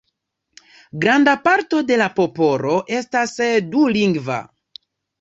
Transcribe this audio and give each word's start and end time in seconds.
Granda 1.03 1.35
parto 1.43 1.83
de 1.91 2.01
la 2.03 2.09
popolo 2.21 2.75
estas 3.03 3.39
dulingva. 3.79 4.43